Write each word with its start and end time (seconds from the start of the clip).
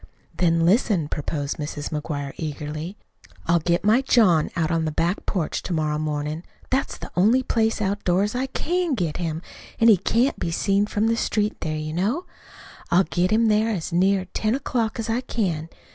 "Then 0.35 0.65
listen," 0.65 1.07
proposed 1.09 1.57
Mrs. 1.57 1.89
McGuire 1.91 2.33
eagerly. 2.35 2.97
"I'll 3.45 3.59
get 3.59 3.83
my 3.85 4.01
John 4.01 4.49
out 4.55 4.71
on 4.71 4.79
to 4.81 4.85
the 4.85 4.91
back 4.91 5.27
porch 5.27 5.61
to 5.61 5.73
morrow 5.73 5.99
mornin'. 5.99 6.43
That's 6.71 6.97
the 6.97 7.11
only 7.15 7.43
place 7.43 7.79
outdoors 7.83 8.33
I 8.33 8.47
CAN 8.47 8.95
get 8.95 9.17
him 9.17 9.43
he 9.77 9.97
can't 9.97 10.39
be 10.39 10.49
seen 10.49 10.87
from 10.87 11.05
the 11.05 11.15
street 11.15 11.57
there, 11.61 11.77
you 11.77 11.93
know. 11.93 12.25
I'll 12.89 13.03
get 13.03 13.29
him 13.29 13.45
there 13.45 13.69
as 13.69 13.93
near 13.93 14.25
ten 14.33 14.55
o'clock 14.55 14.97
as 14.97 15.07
I 15.07 15.21
can. 15.21 15.69